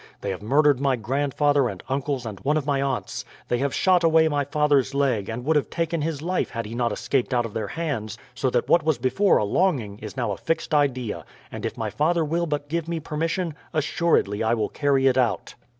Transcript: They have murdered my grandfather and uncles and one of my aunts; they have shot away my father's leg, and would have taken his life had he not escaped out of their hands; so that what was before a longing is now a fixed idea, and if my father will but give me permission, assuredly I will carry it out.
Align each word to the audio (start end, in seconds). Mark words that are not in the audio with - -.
They 0.21 0.31
have 0.31 0.41
murdered 0.41 0.79
my 0.79 0.95
grandfather 0.95 1.69
and 1.69 1.83
uncles 1.87 2.25
and 2.25 2.39
one 2.39 2.57
of 2.57 2.65
my 2.65 2.81
aunts; 2.81 3.23
they 3.49 3.59
have 3.59 3.71
shot 3.71 4.03
away 4.03 4.27
my 4.27 4.43
father's 4.43 4.95
leg, 4.95 5.29
and 5.29 5.45
would 5.45 5.55
have 5.55 5.69
taken 5.69 6.01
his 6.01 6.23
life 6.23 6.49
had 6.49 6.65
he 6.65 6.73
not 6.73 6.91
escaped 6.91 7.35
out 7.35 7.45
of 7.45 7.53
their 7.53 7.67
hands; 7.67 8.17
so 8.33 8.49
that 8.49 8.67
what 8.67 8.81
was 8.81 8.97
before 8.97 9.37
a 9.37 9.45
longing 9.45 9.99
is 9.99 10.17
now 10.17 10.31
a 10.31 10.37
fixed 10.37 10.73
idea, 10.73 11.23
and 11.51 11.67
if 11.67 11.77
my 11.77 11.91
father 11.91 12.25
will 12.25 12.47
but 12.47 12.67
give 12.67 12.87
me 12.87 12.99
permission, 12.99 13.53
assuredly 13.75 14.41
I 14.41 14.55
will 14.55 14.69
carry 14.69 15.05
it 15.05 15.19
out. 15.19 15.53